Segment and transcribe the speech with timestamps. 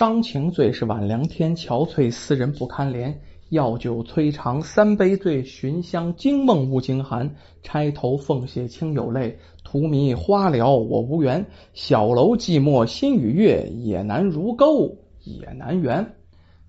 [0.00, 3.14] 伤情最是晚凉天，憔悴思人不堪怜。
[3.50, 7.34] 药酒催肠三杯醉，寻香惊梦误惊寒。
[7.62, 11.44] 钗头凤血清有泪，荼蘼花了我无缘。
[11.74, 16.14] 小楼寂寞心与月，也难如钩也难圆。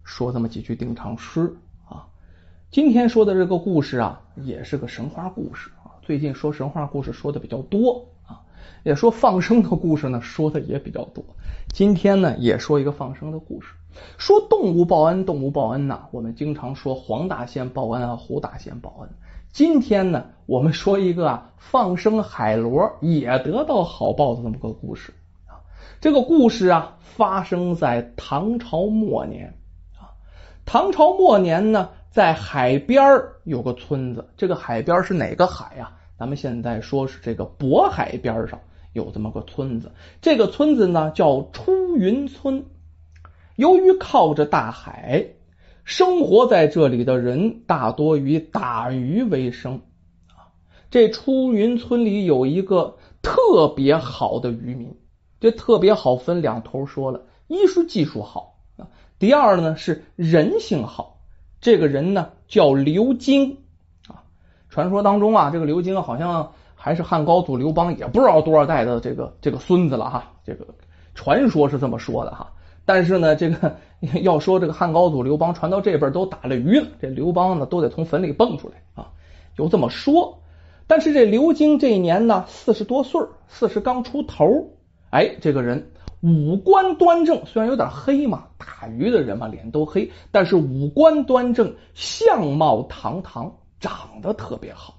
[0.03, 1.55] 说这么几句定场诗
[1.87, 2.05] 啊。
[2.69, 5.95] 今天说的这个故事啊，也是个神话故事啊。
[6.01, 8.43] 最近说神话故事说的比较多啊，
[8.83, 11.23] 也说放生的故事呢，说的也比较多。
[11.71, 13.73] 今天呢，也说一个放生的故事。
[14.17, 19.09] 说动物报恩，动物报恩呐，我们经常说黄大仙报恩啊，胡大仙报恩。
[19.51, 25.13] 今天呢，我们说一个啊，放生海螺也得到好报的这么个故事
[25.47, 25.63] 啊。
[26.01, 29.57] 这个故事啊，发生在唐朝末年
[29.97, 30.11] 啊。
[30.65, 33.01] 唐朝末年呢，在海边
[33.45, 35.93] 有个村子，这个海边是哪个海呀？
[36.17, 38.59] 咱们现在说是这个渤海边上
[38.93, 39.91] 有这么个村子，
[40.21, 42.65] 这个村子呢叫出云村。
[43.55, 45.27] 由于靠着大海，
[45.83, 49.81] 生活在这里的人大多以打鱼为生
[50.29, 50.51] 啊。
[50.89, 54.97] 这出云村里有一个特别好的渔民，
[55.39, 58.87] 这特别好分两头说了：一是技术好啊，
[59.19, 61.19] 第二呢是人性好。
[61.59, 63.59] 这个人呢叫刘金
[64.07, 64.23] 啊。
[64.69, 66.53] 传说当中啊，这个刘金好像
[66.83, 70.31] 还是汉高祖刘邦也不知道多少代的这个这个孙子了哈。
[70.43, 70.65] 这个
[71.13, 72.51] 传说是这么说的哈。
[72.85, 73.77] 但是呢，这个
[74.23, 79.11] 要说这个汉高祖刘邦传到这边都打了鱼了，这刘邦呢都得从坟里蹦出来啊，
[79.57, 80.39] 有这么说。
[80.87, 84.47] 但是这刘京这一年呢四十多岁，四十刚出头，
[85.11, 94.95] 哎，这个人五官端正，虽然有点黑嘛，打鱼的人嘛脸都黑，但是五官端正，相貌堂堂，长得特别好。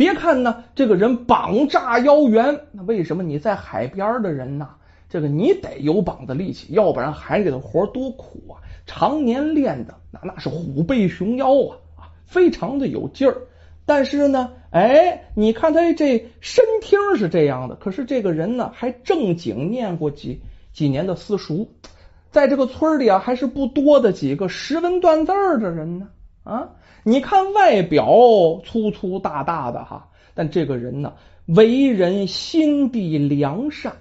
[0.00, 4.70] 别看呢这个人膀炸腰圆，那为什么你在海边的人呢？
[5.10, 8.56] 这个你得有膀子力气，要不然海里的活多苦啊！
[8.86, 13.36] 常年练的那那是虎背熊腰啊啊，非常的有劲儿。
[13.84, 20.40] 但是呢，哎，你看他这身听是这样的，可是这个人呢，还正经念过几
[20.72, 21.68] 几年的私塾，
[22.30, 26.08] 在这个村里啊，还是不多的几个识文断字的人呢
[26.44, 26.70] 啊！
[27.04, 28.06] 你看外表
[28.64, 31.12] 粗粗大大的哈，但这个人呢，
[31.46, 33.96] 为人心地良善。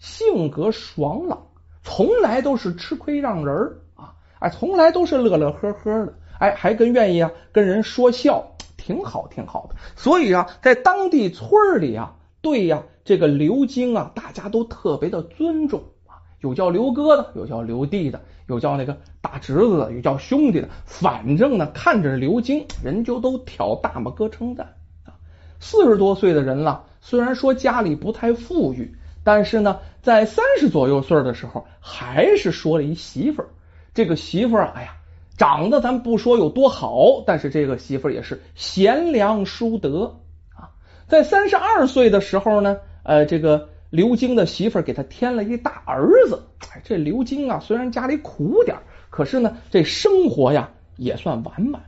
[0.00, 1.46] 性格爽朗，
[1.82, 3.56] 从来都是吃亏让人
[3.94, 4.12] 啊！
[4.38, 9.76] 哎，从来都是乐乐呵呵的，哎，还跟愿意啊跟人说笑，挺好挺好的。
[9.96, 24.74] 所以啊，在当地村里啊，对呀，这个刘京啊，大家都特别的尊重啊，有叫刘哥的，有叫刘弟的，有叫那个大侄子的，有叫兄弟的，反正呢，看着刘京，人就都挑大拇哥称赞
[25.04, 25.14] 啊。
[25.60, 28.94] 四十多岁的人了，虽然说家里不太富裕。
[29.26, 33.48] 但是呢，在三十左右岁的时候，还是说了一媳妇儿。
[33.94, 34.96] 这个媳妇儿，哎呀，
[35.38, 40.16] 长得咱不说有多好，但是这个媳妇儿也是贤良淑德
[40.54, 40.76] 啊。
[41.08, 46.42] 在三十二岁的时候呢，呃，这个刘京的媳妇儿给他添了一大儿子。
[46.72, 48.76] 哎，这刘京啊，虽然家里苦点
[49.08, 51.80] 可是呢，这生活呀也算完满。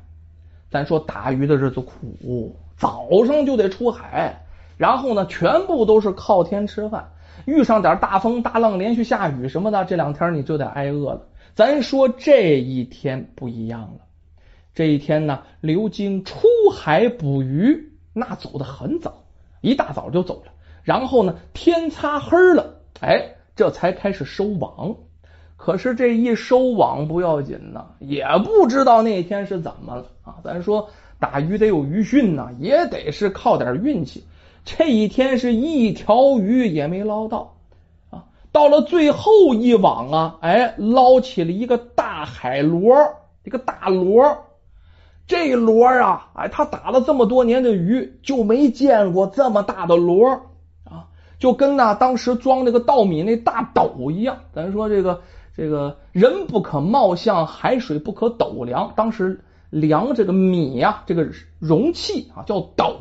[0.70, 4.40] 咱说打鱼的日子苦，早上就得出海，
[4.76, 7.10] 然后呢，全部都是靠天吃饭。
[7.44, 11.26] 遇上点大风大浪，连续下雨什么的，这两天你就得挨饿了。
[11.56, 14.00] 咱说这一天不一样了，
[14.76, 19.24] 这一天呢，刘金出海捕鱼，那走的很早，
[19.60, 20.52] 一大早就走了。
[20.86, 24.94] 然后呢，天擦黑了，哎，这才开始收网。
[25.56, 30.36] 可是这一收网不要紧呢，也不知道那天是怎么了啊。
[30.44, 30.88] 咱说
[31.18, 34.28] 打鱼得有鱼讯呢，也得是靠点运气。
[34.64, 37.56] 这一天是一条鱼也没捞到
[38.10, 38.26] 啊！
[38.52, 42.94] 到了最后一网啊，哎，捞起了一个大海螺，
[43.42, 44.44] 一个大螺。
[45.26, 50.42] 这螺啊，哎，他打了这么多年的鱼，就没见过这么大的螺！
[51.38, 54.38] 就跟那当时装那个稻米那大斗一样。
[54.52, 55.22] 咱说这个
[55.56, 58.92] 这个人不可貌相，海水不可斗量。
[58.96, 59.40] 当时
[59.70, 61.28] 量这个米呀，这个
[61.58, 62.98] 容器啊，叫斗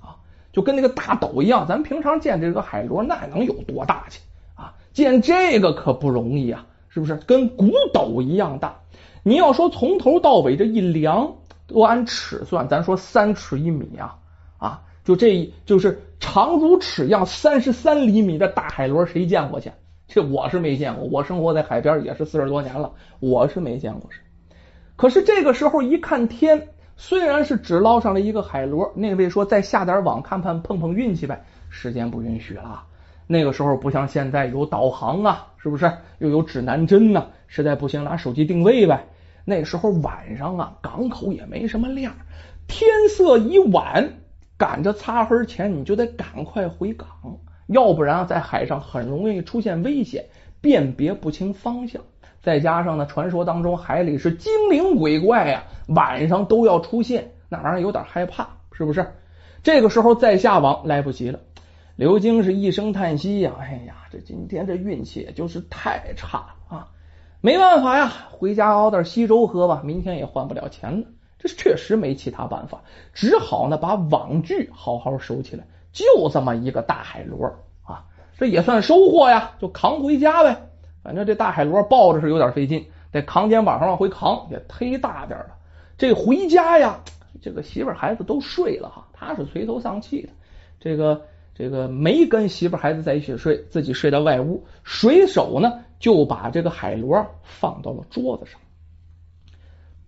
[0.00, 0.16] 啊。
[0.52, 4.20] 就跟那个大斗一样，咱平常见这个海螺，那能有多大去
[4.54, 4.74] 啊？
[4.92, 7.16] 见这个可不容易啊，是不是？
[7.26, 8.76] 跟古斗一样大。
[9.24, 11.34] 你要说从头到尾这一量，
[11.66, 14.18] 都按尺算，咱说三尺一米啊
[14.58, 19.70] 啊，就这就是长如尺样，三十三厘米的大海螺，谁见过去？
[20.08, 24.08] 这我是没见过，我生活在海边也是四十多年了，我是没见过。
[24.96, 26.68] 可是这个时候一看天。
[26.96, 31.44] 虽然是只捞上了一个海螺，那位说再下点网看看碰碰运气呗。
[31.68, 32.84] 时间不允许了，
[33.26, 35.92] 那个时候不像现在有导航啊，是不是？
[36.20, 37.26] 又有指南针呢？
[37.48, 39.06] 实在不行拿手机定位呗。
[39.44, 42.14] 那时候晚上啊，港口也没什么亮，
[42.66, 44.08] 天色已晚，
[44.56, 47.08] 赶着擦黑前你就得赶快回港，
[47.66, 50.24] 要不然在海上很容易出现危险，
[50.60, 52.02] 辨别不清方向。
[52.40, 59.14] 再加上呢，传说当中海里是精灵鬼怪呀，晚上都要出现，那玩意儿有点害怕，是不是？
[59.62, 61.40] 这个时候再下网来不及了。
[61.96, 66.88] 刘晶是一声叹息呀，哎呀，这今天这运气也就是太差了啊！
[67.40, 71.06] 没办法呀，回家熬点稀粥喝吧，明天也换不了钱了。
[71.44, 72.82] 这确实没其他办法，
[73.12, 75.66] 只好呢把网具好好收起来。
[75.92, 77.54] 就这么一个大海螺
[77.84, 78.06] 啊，
[78.38, 80.56] 这也算收获呀，就扛回家呗。
[81.02, 85.54] 反正这大海螺抱着是有点费劲，得扛肩膀上往回扛，也忒大点了。
[85.98, 86.98] 这回家呀，
[87.42, 90.30] 这个媳妇孩子都睡了哈，他是垂头丧气的。
[90.80, 91.20] 这个
[91.54, 98.58] 这个没跟媳妇孩子在一起睡，自己睡到外屋，随手呢就把这个海螺放到了桌子上。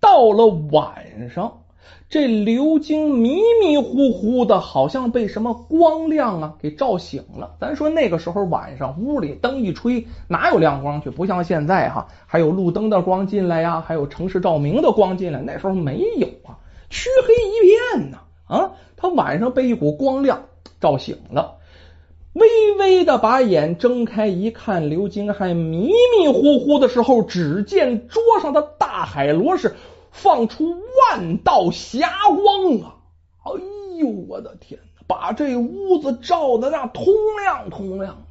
[0.01, 1.63] 到了晚上。
[2.09, 7.57] 这刘晶迷迷糊糊的，好像被什么光亮啊给照醒了。
[7.61, 11.11] 咱说那个时候晚上，屋里灯一吹，哪有亮光去？
[11.11, 15.41] 不像现在哈，还有路灯的光进来呀，还有城市照明的光进来。
[15.41, 16.59] 那时候没有啊，
[16.91, 18.19] 黢黑一片呢。
[18.47, 20.45] 啊，他晚上被一股光亮
[20.81, 21.57] 照醒了，
[22.39, 29.75] 微微的把眼睁开一看，刘金还迷迷糊糊的时候，只见桌上的大海螺是。
[30.19, 30.65] 放出
[31.13, 32.97] 万道霞光啊！
[33.43, 33.53] 哎
[33.99, 37.05] 呦，我的天哪，把这屋子照的那通
[37.45, 38.25] 亮通亮，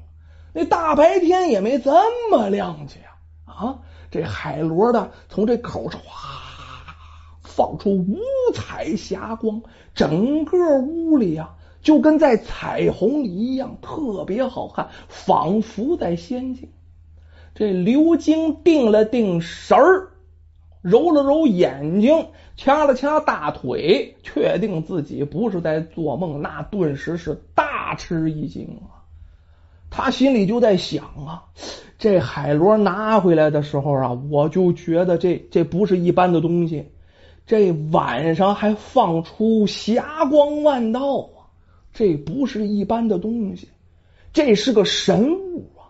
[0.52, 1.92] 那大白天也没这
[2.32, 3.06] 么亮去呀！
[3.46, 3.80] 啊，
[4.10, 6.96] 这海螺的从这口上哗
[7.44, 8.18] 放出五
[8.56, 9.62] 彩霞光，
[9.94, 11.55] 整个屋里啊
[11.86, 16.68] 就跟在彩虹里一样，特别好看，仿佛在仙境。
[17.54, 20.10] 这刘晶定了定神儿。
[20.82, 22.28] 揉了揉眼睛，
[22.58, 29.02] 掐了掐大腿，确定自己不是在做梦，那顿时是大吃一惊啊！
[29.90, 31.46] 他心里就在想啊，
[31.98, 36.92] 这海螺拿回来的时候啊，我就觉得这这不是一般的东西，
[37.48, 41.30] 这晚上还放出霞光万道，
[41.96, 43.70] 这不是一般的东西，
[44.34, 45.90] 这是个神物啊。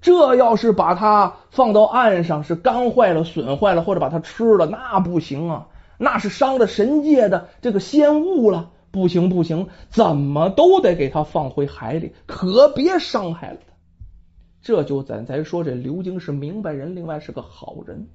[0.00, 5.68] 这要是把它放到岸上，是干坏了、损坏了，或者把它吃了，那不行啊！
[5.96, 13.72] 那是伤了神界的这个仙物了，不行不行，怎么都得给它放回海里，可别伤害了它。
[14.60, 18.08] 这就咱咱说，这刘晶是明白人，另外是个好人。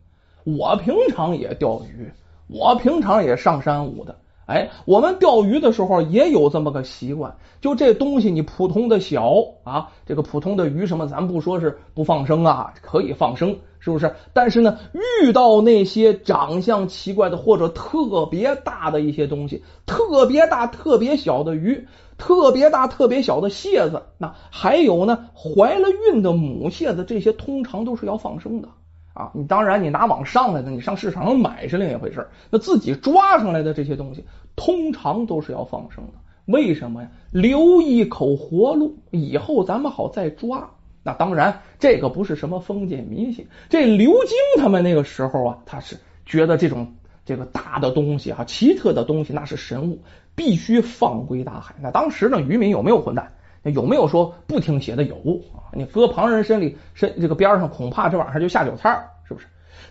[0.44, 2.12] 我平常也钓鱼，
[2.48, 4.20] 我平常也上山舞的。
[4.48, 9.34] 哎，我们钓鱼的时候也有这么个习惯，就这东西你普通的小
[9.64, 14.16] 啊，这个普通的鱼什么，咱不说是不放生啊，可以放生，是不是？
[14.32, 14.78] 但是呢，
[15.22, 21.86] 遇到那些长相奇怪的或者特别大的一些东西，特别大、特别小的鱼，
[22.18, 28.70] 特别大、特别小的蟹子，那还有呢，怀了孕的母蟹子，这些通常都是要放生的。
[29.18, 34.24] 啊，你当然，你拿网上来的，你上市场上买是另一回事那自己抓上来的这些东西，
[34.56, 36.14] 通常都是要放生的。
[36.46, 37.10] 为什么呀？
[37.32, 40.70] 留一口活路，以后咱们好再抓。
[41.02, 43.48] 那当然，这个不是什么封建迷信。
[43.70, 46.94] 这刘京他们那个时候啊，他是觉得这种
[47.26, 50.00] 这个大的东西哈，奇特的东西，那是神物，
[50.36, 51.74] 必须放归大海。
[51.82, 53.32] 那当时呢，渔民有没有混蛋？
[53.64, 55.04] 有没有说不听写的？
[55.04, 55.16] 有
[55.54, 58.98] 啊，你搁旁人身里身这个边上，恐怕这晚上就下酒菜？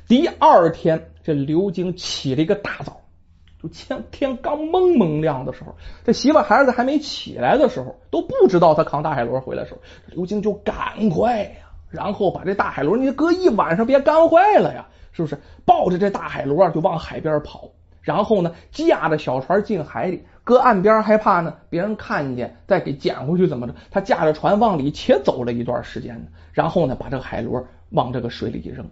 [0.08, 3.00] 第二天，这刘京起了一个大早，
[3.62, 5.74] 就天天刚蒙蒙亮的时候，
[6.04, 15.38] 这媳妇孩子还没起来的时候，都不知道他扛大海螺回来的时候，刘京就赶快呀，然后把这大海螺，你搁一晚上别干坏了呀，是不是？
[15.64, 17.70] 抱着这大海螺就往海边跑。
[18.02, 23.74] 然后呢，驾着小船进海里，搁岸边害怕呢，别人看见再给捡回去怎么着？
[23.90, 28.88] 他驾着船往里且走了一段时间呢，然后呢，把这个海螺往这个水里一扔。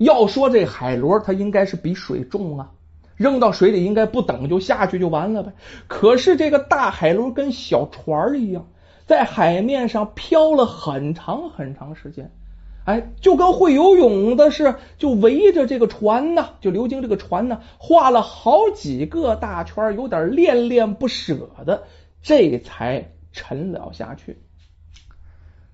[0.00, 2.70] 要说这海螺，它应该是比水重啊，
[3.16, 5.52] 扔到水里应该不等就下去就完了呗。
[5.88, 8.66] 可是这个大海螺跟小船一样，
[9.06, 12.32] 在海面上漂了很长很长时间。
[12.86, 21.82] 哎，就跟会游泳的是，就围着这个船呢，就流经这个船呢，画了好几个大圈，有点恋恋不舍的，
[22.22, 24.38] 这才沉了下去。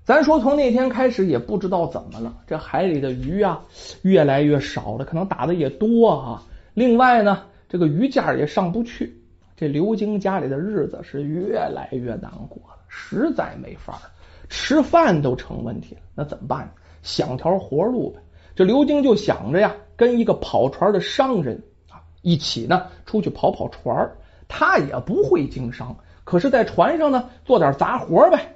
[0.07, 3.61] 咱说从那天开始，也不知道怎么了，这海里的鱼啊
[4.03, 6.41] 越来越少了，可能打的也多啊。
[6.73, 9.13] 另外呢，这个鱼价也上不去，
[9.57, 13.99] 这刘晶家里的日子是越来越难过了，实在没法
[14.47, 16.71] 吃饭都成问题了，那怎么办？
[17.01, 18.21] 想条活路呗。
[18.55, 24.09] 这刘晶就想着呀，跟一个跑船的商人啊一起呢出去跑跑船。
[24.47, 28.55] 他也不会经商，可是，在船上呢做点杂活呗，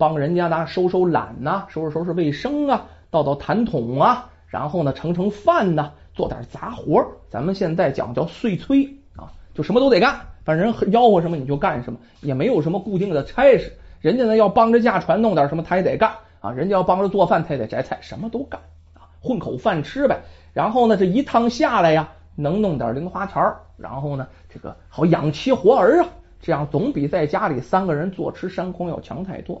[0.00, 7.06] 帮人家呢收收懒呐，收拾收拾卫生啊，倒倒痰桶啊，然后呢盛盛饭呐，做点杂活。
[7.28, 13.70] 咱们现在讲叫碎催啊，就什么都得干，反正人吆喝什么你就干什么，也没有什么固定的差事。
[14.00, 16.50] 人家呢要帮着驾船弄点什么，他也得干啊。
[16.50, 18.58] 人家要帮着做饭，他也得摘菜，什么都干
[18.94, 20.18] 啊，混口饭吃呗。
[20.54, 23.42] 然后呢，这一趟下来呀，能弄点零花钱
[23.76, 26.08] 然后呢，这个好养妻活儿啊，
[26.40, 29.60] 这样总比在家里三个人坐吃山空要强太多。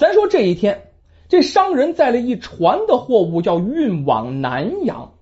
[0.00, 0.92] 咱说这一天，
[1.28, 5.12] 这商人载了一船的货物，叫运往南阳。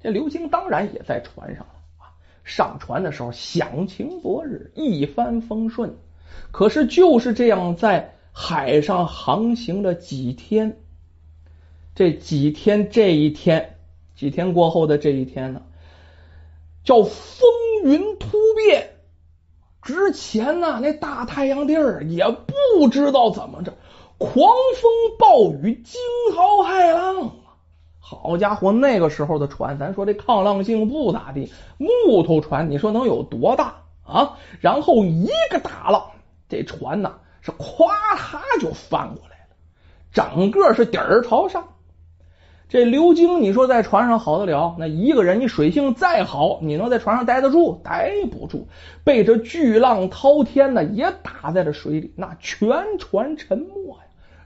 [0.00, 2.08] 这刘星当然也在船上了啊。
[2.42, 5.94] 上船的时候，享晴博日，一帆风顺。
[6.52, 10.78] 可是就是这样，在海上航行了几天，
[11.94, 13.76] 这几天这一天，
[14.16, 15.60] 几天过后的这一天呢，
[16.82, 17.46] 叫风
[17.84, 18.88] 云突变。
[19.82, 23.74] 之前呢，那大太阳地儿也不知道怎么着，
[24.24, 24.32] 狂
[24.80, 26.00] 风暴雨，惊
[26.34, 27.32] 涛骇浪
[28.00, 34.38] 好家伙，那个时候的船，咱说这抗浪性不咋地，木头船，你说能有多大啊？
[34.60, 36.10] 然后一个大浪。
[36.48, 39.56] 这船呐是咵嚓就翻过来了，
[40.12, 41.68] 整个是底儿朝上。
[42.68, 44.76] 这刘晶，你说在船上好得了？
[44.78, 47.80] 那一个人，你水性再好，你能在船上待得住？
[47.84, 48.68] 待不住，
[49.04, 54.03] 被这巨浪滔天呢，也打在了水里，那全船沉没呀，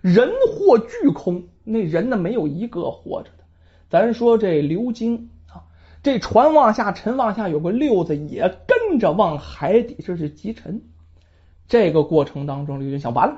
[0.09, 3.45] 人祸俱空，那人呢没有一个活着的。
[3.91, 5.69] 咱说这刘晶啊，
[6.03, 10.81] 这船往下沉，往下有个溜子也跟着往海底，这是急沉。
[11.69, 13.37] 这个过程当中，刘军想完了，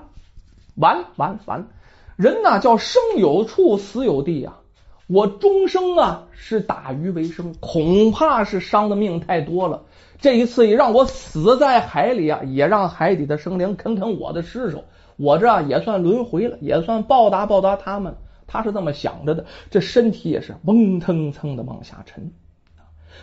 [0.76, 1.66] 完了，完了，完了！
[2.14, 4.60] 人呐叫生有处，死有地啊！
[5.08, 9.82] 我终生啊是打鱼为生，恐怕是伤的命太多了。
[10.20, 14.84] 这一次也让我死在海里啊，也让海底的生灵啃啃我的尸首，
[15.20, 18.16] 我这也算轮回了，也算报答报答他们。
[18.46, 22.32] 他是这么想着的，这身体也是嗡腾腾的往下沉。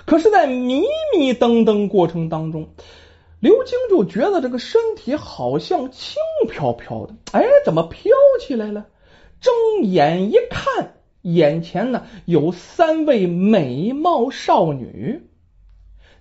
[0.06, 0.84] 可是，在迷
[1.18, 2.70] 迷瞪瞪过程当中。
[3.40, 6.16] 刘晶就觉得这个身体好像轻
[6.50, 8.12] 飘飘的，哎，怎么飘
[8.42, 8.88] 起来了？
[9.40, 15.22] 睁眼一看，眼前呢有三位美貌少女，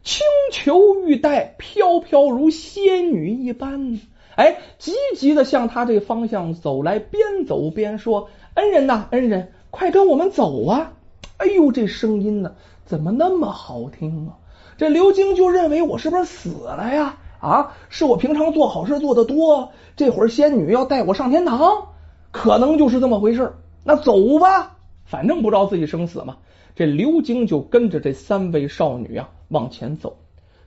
[0.02, 3.98] 轻裘玉带，飘飘如仙女一般。
[4.36, 10.92] 哎，急急的向他这方向走来，边走边说：“恩人呐，恩人，快跟我们走啊！”
[11.38, 12.52] 哎呦，这声音呢，
[12.84, 14.36] 怎么那么好听啊？
[14.76, 17.16] 这刘晶就认为我是不是死了呀？
[17.40, 21.88] 啊，是我平常做好事做的多，这会儿仙女要带我上天堂，
[22.30, 23.54] 可能就是这么回事。
[23.84, 26.36] 那走吧，反正不知道自己生死嘛。
[26.74, 30.18] 这刘晶就跟着这三位少女啊往前走。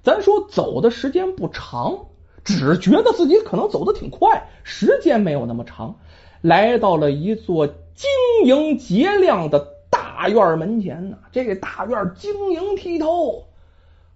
[0.02, 2.06] 咱说走的时间不长，
[2.44, 5.96] 只觉得自己可能走的挺快，时间没有那么长。
[6.42, 8.10] 来到了一座晶
[8.46, 13.46] 莹洁亮的大院门前呢，这个大院晶莹剔透。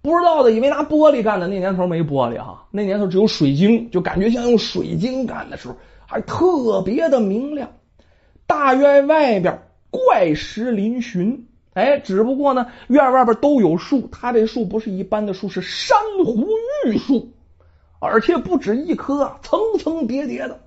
[0.02, 5.76] 不知道的以为拿玻璃干的，那年头没玻璃哈，那年头只有水晶，就感觉像用水晶干的时候，
[6.06, 7.70] 还特别的明亮。
[8.46, 11.38] 大院外边怪石嶙峋，
[11.72, 16.46] 哎，只不过呢，院外边都有树，它这树不是一般的树，是珊瑚
[16.84, 17.30] 玉树，
[18.04, 20.60] 而且不止一棵，层层叠叠的，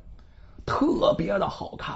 [0.65, 1.95] 特别的好看。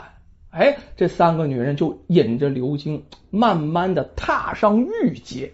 [0.52, 5.54] 哎，这三个女人就引着刘晶，慢慢的踏上玉阶。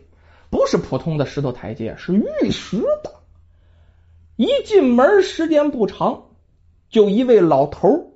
[0.49, 3.11] 不是普通的石头台阶，是玉石的。
[4.37, 6.23] 一进门，时间不长，
[6.89, 8.11] 就一位老头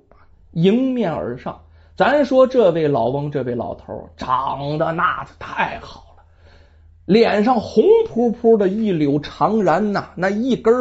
[0.51, 1.61] 迎面而上。
[1.97, 6.23] 咱说这位老翁，这位老头长得那太好了，
[7.05, 10.73] 脸上红扑扑的一绺长髯呐，那一根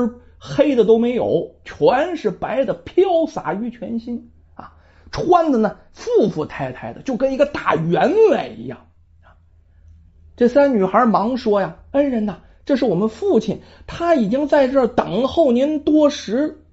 [0.42, 4.72] 黑的都没有，全是白的飘洒于全身啊！
[5.12, 8.86] 穿的呢，富富态态的，就跟一个大员外一样。
[10.36, 16.64] 这三女孩忙说：“呀，恩人呐，这是我们父亲，他已经在这儿等候您多时。”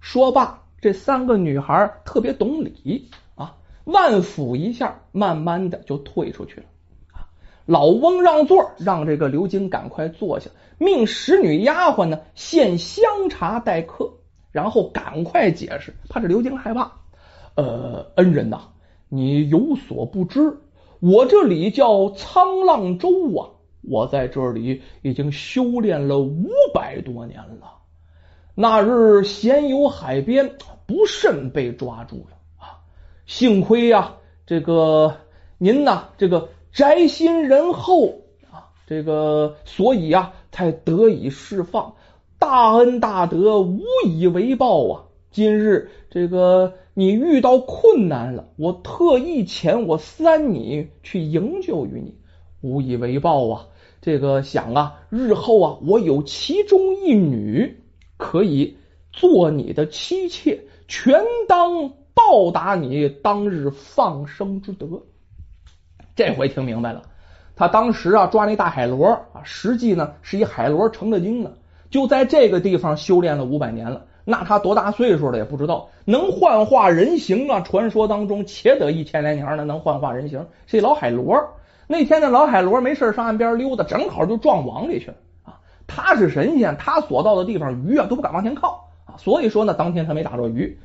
[0.00, 6.66] 说罢，这三个女孩特别懂礼啊，万抚一下，慢慢的就退出去了。
[7.66, 14.12] 老翁让座，让这个刘晶赶快坐下，命使女丫鬟呢献香茶待客，
[14.52, 16.92] 然后赶快解释，怕这刘晶害怕。
[17.54, 18.60] 呃，恩人呐，
[19.08, 20.58] 你有所不知。
[21.00, 23.48] 我这里叫沧浪洲啊，
[23.82, 27.78] 我在这里已经修炼了五百多年了。
[28.54, 30.56] 那日闲游海边，
[30.86, 32.78] 不慎被抓住了啊！
[33.26, 34.16] 幸亏呀，
[34.46, 35.16] 这个
[35.58, 38.08] 您呐，这个宅心仁厚
[38.50, 41.94] 啊，这个所以啊，才得以释放。
[42.36, 45.04] 大恩大德，无以为报啊！
[45.30, 52.16] 今日这个你遇到困难了，我特意遣我三女去营救于你，
[52.60, 53.68] 无以为报啊！
[54.00, 57.84] 这个想啊，日后啊，我有其中一女
[58.16, 58.76] 可以
[59.12, 65.00] 做你的妻妾，全当报答你当日放生之德。
[66.16, 67.02] 这回听明白了，
[67.56, 71.50] 他当时啊抓那大海螺啊，实际呢是一海螺成的精呢。
[71.90, 77.60] 就在这个地方修炼了五百年了，那他多大岁数了也不知道，能幻化人形啊！
[77.60, 80.44] 传说当中，且得一千来年呢，能幻化人形。
[80.66, 81.36] 这老海螺，
[81.86, 85.58] 那天那老海螺没事上岸边溜达，正好就撞网里去了啊！
[85.86, 90.78] 他是神仙，他所到的地方鱼啊都不敢往前靠啊，所以说呢，当天他没打着鱼。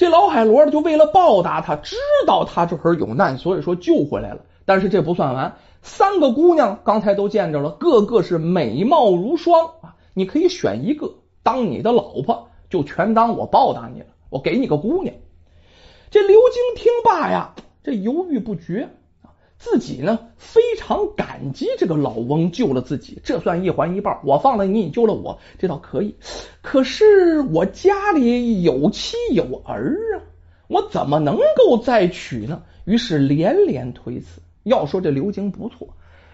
[0.00, 1.94] 这老海螺就为了报答他，知
[2.26, 4.40] 道他这会儿有难，所以说救回来了。
[4.64, 9.96] 但是这不算完，三个姑娘刚才都见着了，个个是美貌如霜啊！
[10.14, 14.06] 你可以选一个当你的老婆，就全当我报答你了。
[14.30, 15.14] 我给你个姑娘。
[16.10, 17.54] 这刘京听罢呀，
[17.84, 18.88] 这犹豫不决，
[19.60, 24.18] 自己呢非常感激这个老翁救了自己，这算一环一半。
[24.24, 26.16] 我放了你，你救了我，这倒可以。
[26.62, 30.24] 可是我家里有妻有儿啊，
[30.66, 32.62] 我怎么能够再娶呢？
[32.86, 34.40] 于是连连推辞。
[34.62, 35.88] 要说这刘京不错，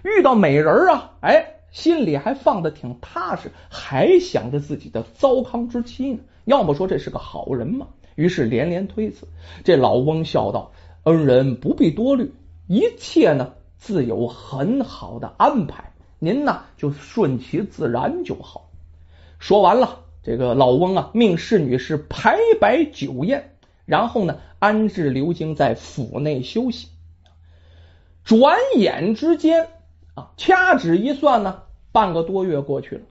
[0.05, 1.53] 遇到美人啊，哎。
[1.73, 6.21] 心里还放的挺踏实，还想着自己的糟糠之妻呢。
[6.47, 7.89] 要么说这是个好人嘛。
[8.15, 9.29] 于是连连推辞。
[9.63, 10.73] 这老翁笑道
[11.05, 12.33] ：“恩人不必多虑，
[12.67, 18.71] 一切呢自有很好的安排，您呢就顺其自然就好。”
[19.39, 26.89] 说完了，这个老翁啊命侍女是排摆酒宴，然后呢安置刘京在府内休息。
[28.25, 29.69] 转眼之间
[30.15, 31.63] 啊，掐指一算呢。
[31.93, 33.03] 半个多月过去了，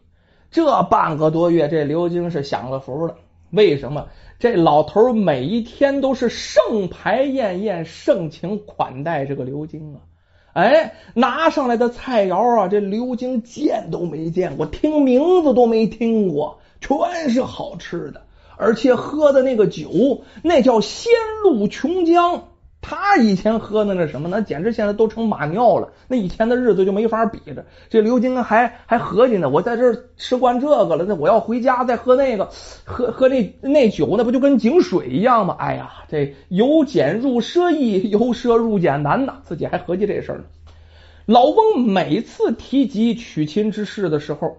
[0.52, 3.16] 这半个多月，这刘京是享了福了。
[3.56, 4.08] 为什么？
[4.38, 10.02] 这老头每一天都是盛牌宴宴，盛情款待这个刘京啊！
[10.52, 18.24] 哎，拿上来的菜肴啊，这刘京见都没见过，听名字都没听过，全是好吃的，
[18.58, 21.12] 而且喝的那个酒，那叫仙
[21.44, 22.42] 露琼浆。
[22.88, 25.92] 他以前喝的那什么，那简直现在都成马尿了。
[26.08, 27.66] 那以前的日子就没法比着。
[27.90, 32.48] 这刘金还还合计呢，我在这吃惯这个了，那我要回家再喝那个，
[32.84, 35.56] 喝喝那那酒，那不就跟井水一样吗？
[35.58, 39.40] 哎呀，这由俭入奢易，由奢入俭难呐。
[39.42, 40.44] 自己还合计这事儿呢。
[41.26, 44.58] 老翁每次提及娶亲之事的时候，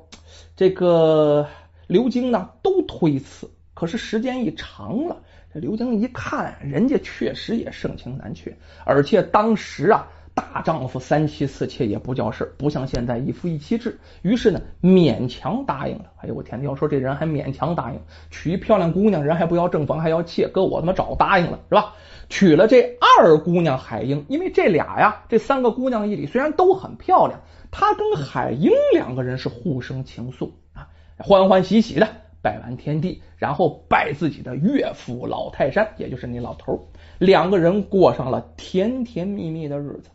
[0.57, 1.47] 这个
[1.87, 3.49] 刘金呢都推辞。
[3.73, 5.19] 可是时间一长了。
[5.61, 13.99] 刘江一看，人家确实也盛情难却，而且当时啊，大丈夫三妻四妾也不叫事不像现在一夫一妻制。
[14.23, 16.05] 于是呢，勉强答应了。
[16.19, 16.63] 哎呦我天！
[16.63, 21.95] 要说这人还勉强答应，娶一漂亮姑娘，人还不要正房，还要妾，搁我他妈早答应了，是吧？
[22.29, 27.41] 娶了这二姑娘海英，因为这俩呀，这三个姑娘一里虽然都很漂亮，
[27.71, 32.09] 他跟海英两个人是互生情愫啊，欢欢喜喜的。
[32.47, 36.81] 拜完天地，然后拜自己的岳父老泰山，也就是你老头
[37.19, 40.11] 两个人过上了甜甜蜜蜜的日子。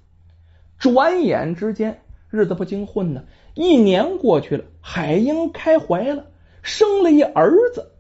[0.80, 3.22] 转眼之间，日子不经混呢，
[3.54, 6.26] 一年过去了，海英开怀了，
[6.62, 7.92] 生了一儿子。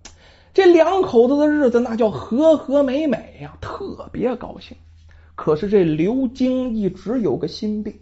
[0.53, 4.77] 这两口子的日子那叫和和美美呀，特别高兴。
[5.35, 7.93] 可是这刘京一直有个心病，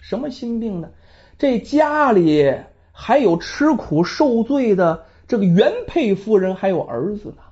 [0.00, 0.88] 什么心病呢？
[1.36, 2.50] 这家里
[2.90, 5.04] 还有吃苦受罪的。
[5.26, 7.42] 这个原配夫人还有儿子呢，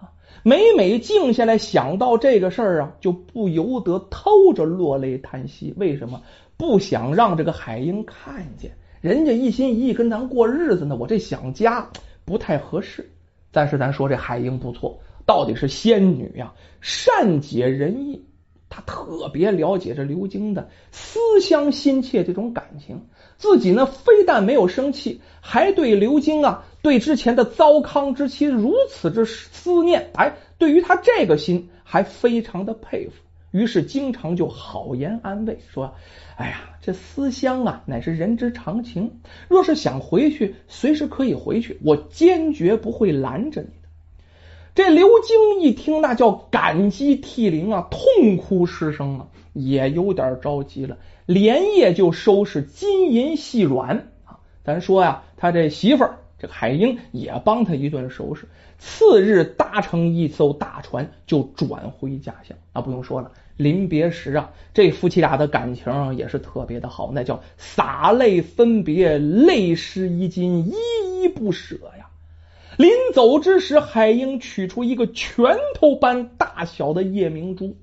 [0.00, 5.74] 啊，每每静下来想到这个事儿啊，就不由得偷着落泪叹息。
[5.76, 6.22] 为什么？
[6.56, 8.70] 不想让这个海英看见，
[9.00, 11.88] 人家一心一意跟咱过日子呢，我这想家
[12.24, 13.10] 不太合适。
[13.50, 18.24] 但是咱说这海英不错，到底是仙女呀，善解人意，
[18.70, 23.08] 他特别了解这刘京的思乡心切这种感情。
[23.36, 30.10] 自己呢，非但没有生气，还对刘京啊，对之前的糟糠之妻如此之思念。
[30.14, 33.14] 哎，对于他这个心，还非常的佩服。
[33.50, 35.92] 于是经常就好言安慰说
[36.38, 39.20] ：“哎呀，这思乡啊，乃是人之常情。
[39.48, 43.70] 若是想回去，随时可以回去，我坚决不会拦着你。”
[44.80, 50.96] 这刘京一听，那叫感激涕零啊，痛哭失声啊，也有点着急了。
[51.26, 54.40] 连夜就收拾金银细软啊！
[54.64, 58.48] 咱说呀，他这媳妇儿这海英也帮他一顿收拾。
[58.78, 62.56] 次日搭乘一艘大船就转回家乡。
[62.72, 70.72] 啊，不用说了，临别时啊，这夫妻俩的感情也是特别的好，那叫洒泪分别，泪湿衣襟，依
[71.20, 71.99] 依不舍呀。
[72.80, 77.76] 临走之时，海英取出一个拳头般大小的夜明珠，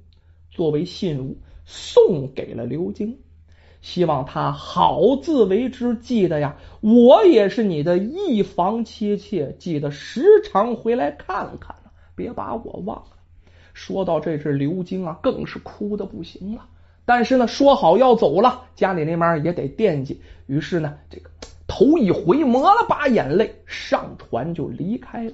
[0.49, 3.19] 作为信物送给了刘晶。
[3.79, 11.75] 希望他好自为之，记得呀，我也是你的一房妻妾，记得时常回来看看，
[12.15, 13.17] 别把我忘了。
[13.75, 16.65] 说到这，这刘晶啊，更是哭的不行了。
[17.05, 21.29] 但是呢，说好要走了，家里那边也得惦记，于是呢，这个
[21.67, 25.33] 头一回，抹了把眼泪，上船就离开了。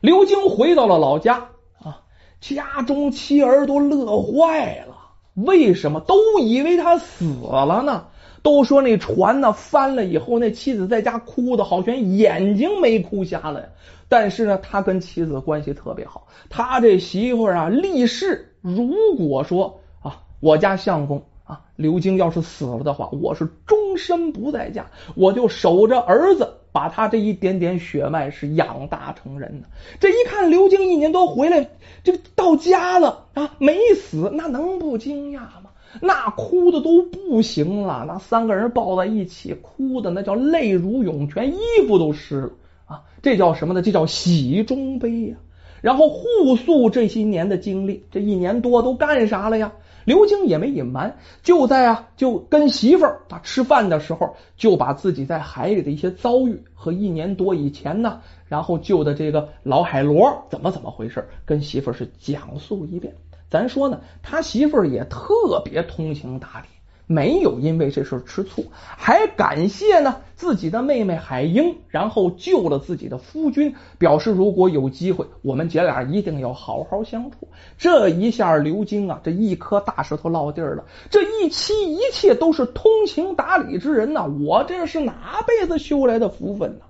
[0.00, 2.02] 刘晶回到了老家啊，
[2.40, 4.96] 家中妻儿都乐坏了。
[5.34, 8.06] 为什么都以为他死了呢？
[8.42, 13.66] 都说那船呢翻了以后，那妻子在家哭的好像眼睛没哭瞎了呀。
[14.08, 16.26] 但是呢，他跟妻子关系特别好。
[16.48, 26.54] 他这媳妇啊，立誓，如果说啊，我家相公啊刘晶要是死了的话，我是终身不在家，我就守着儿子。
[26.72, 29.66] 把他这一点点血脉是养大成人的。
[29.98, 31.68] 这一看刘晶一年多回来，
[32.04, 35.70] 这到家了啊，没死，那能不惊讶吗？
[36.00, 42.50] 那哭的都不行了，那三个人抱在一起哭的那叫泪如涌泉，衣服都湿了
[42.86, 43.02] 啊！
[43.20, 43.82] 这叫什么呢？
[43.82, 45.38] 这叫喜中悲呀。
[45.80, 49.72] 然后互诉这些年的经历，这一年多都干啥了呀？
[50.04, 63.14] 刘晶也没隐瞒，就在啊，就跟媳妇儿啊吃饭的时候，就把自己在海里的一些遭遇和一年多以前呢，然后救的这个老海螺怎么怎么回事，跟媳妇儿是讲述一遍。
[63.48, 66.79] 咱说呢，他媳妇儿也特别通情达理。
[67.12, 77.48] 没有因为这事吃醋，还感谢呢自己的妹妹海英，然后救了自己的夫君，表示如果有机会，我们姐俩一定要好好相处。
[77.76, 80.84] 这一下刘晶啊，这一颗大石头落地了。
[81.10, 86.84] 这一妻一切都是通情达理之人呐，我这是哪辈子修来的福分呢？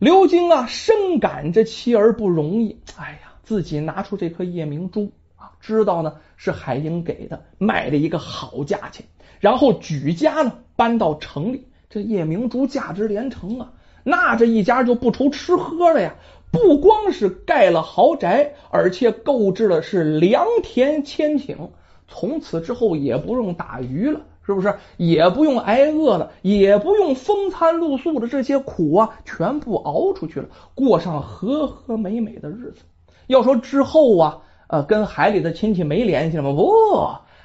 [0.00, 2.80] 刘晶啊，深感这妻儿不容易。
[2.96, 5.12] 哎呀，自己拿出这颗夜明珠。
[5.60, 9.06] 知道呢是海英给的，卖了一个好价钱，
[9.40, 11.66] 然后举家呢搬到城里。
[11.90, 16.16] 这夜明珠价值连城啊，那这一家就不愁吃喝了呀。
[16.50, 21.70] 不光是盖了豪宅，而且购置的是良田千顷，
[22.08, 24.74] 从此之后也不用打鱼了，是不是？
[24.96, 32.82] 也不用挨饿了，也不用风餐露宿的这些苦啊，全部熬出去了，过上和和美美的日子。
[33.28, 34.42] 要说之后啊。
[34.74, 36.52] 呃，跟海里的亲戚没联系了吗？
[36.52, 36.66] 不，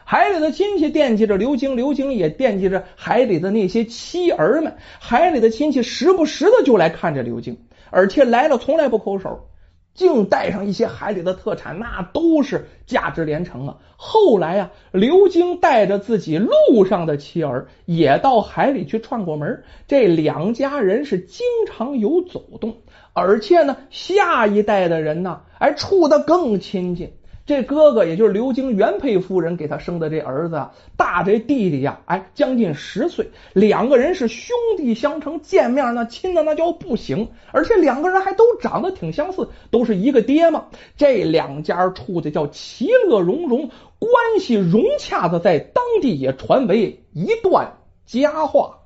[0.04, 4.78] 海里的亲戚惦记着刘晶，刘晶也惦记着海里的那些妻儿们。
[5.00, 7.60] 海里的亲戚时不时的就来看着刘晶，
[7.92, 9.48] 而且来了从来不抠手，
[9.94, 13.78] 净带上一些海里的特产，那都是价值连城啊。
[13.96, 22.78] 后来啊，刘晶带着自己路上的妻儿也到海里去串过门，这两家人是经常有走动。
[23.14, 27.14] 而且呢，下一代的人呢，哎，处的更亲近。
[27.50, 37.28] 这哥哥也就是刘晶原配夫人给他生的这儿子，大这弟弟呀，哎，将近十岁，两个人是兄弟相称，见面那亲的那叫不行。
[37.52, 40.66] 而且两个人还都长得挺相似，都是一个爹嘛。
[40.96, 48.79] 这两家处的叫其乐融融，关系融洽的，在当地也传为一段佳话。